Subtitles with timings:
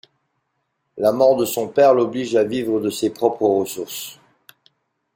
[0.97, 4.19] La mort de son père l'oblige à vivre de ses propres ressources.